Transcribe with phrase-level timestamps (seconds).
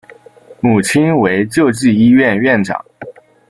[0.61, 2.83] 母亲为救济医院院长。